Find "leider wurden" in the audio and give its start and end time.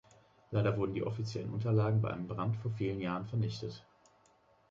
0.49-0.95